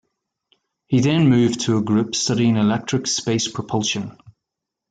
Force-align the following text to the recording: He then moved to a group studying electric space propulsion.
He 0.87 0.99
then 1.01 1.29
moved 1.29 1.59
to 1.61 1.77
a 1.77 1.83
group 1.83 2.15
studying 2.15 2.55
electric 2.57 3.05
space 3.05 3.47
propulsion. 3.47 4.17